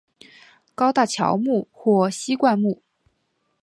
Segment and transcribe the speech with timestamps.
[0.73, 2.81] 高大乔木或稀灌木。